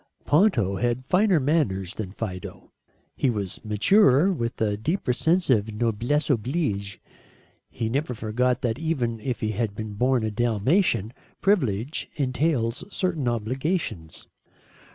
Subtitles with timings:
[0.25, 2.71] Ponto had finer manners than Fido.
[3.15, 6.99] He was maturer, with a deeper sense of noblesse oblige.
[7.69, 13.27] He never forgot that even if he had been born a Dalmatian, privilege entails certain
[13.27, 14.25] obligations.